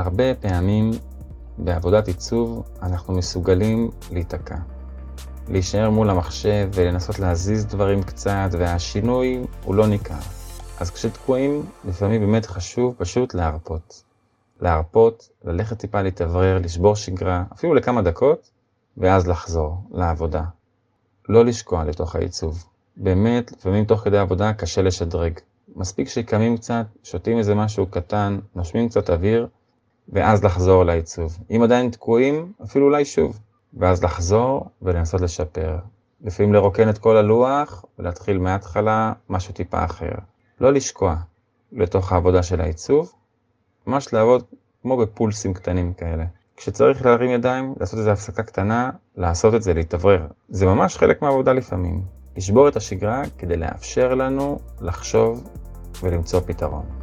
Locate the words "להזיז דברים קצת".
7.18-8.48